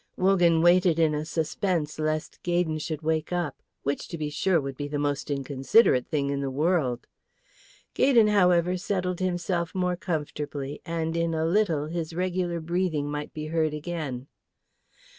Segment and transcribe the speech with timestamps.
[0.17, 4.75] Wogan waited in a suspense lest Gaydon should wake up, which, to be sure, would
[4.75, 7.05] be the most inconsiderate thing in the world.
[7.93, 13.49] Gaydon, however, settled himself more comfortably, and in a little his regular breathing might be
[13.53, 14.25] heard again.